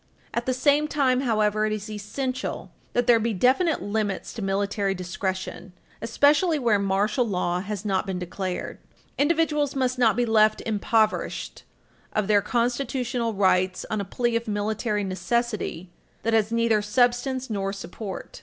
At 0.33 0.47
the 0.47 0.53
same 0.55 0.87
time, 0.87 1.19
however, 1.21 1.67
it 1.67 1.71
is 1.71 1.87
essential 1.87 2.71
that 2.93 3.05
there 3.05 3.19
be 3.19 3.35
definite 3.35 3.83
limits 3.83 4.33
to 4.33 4.41
military 4.41 4.95
discretion, 4.95 5.73
especially 6.01 6.57
where 6.57 6.79
martial 6.79 7.23
law 7.23 7.59
has 7.59 7.85
not 7.85 8.07
been 8.07 8.17
declared. 8.17 8.79
Individuals 9.19 9.75
must 9.75 9.99
not 9.99 10.15
be 10.15 10.25
left 10.25 10.59
impoverished 10.65 11.65
of 12.13 12.27
their 12.27 12.41
constitutional 12.41 13.35
rights 13.35 13.85
on 13.91 14.01
a 14.01 14.03
plea 14.03 14.35
of 14.35 14.47
military 14.47 15.03
necessity 15.03 15.91
that 16.23 16.33
has 16.33 16.51
neither 16.51 16.81
substance 16.81 17.51
nor 17.51 17.71
support. 17.71 18.39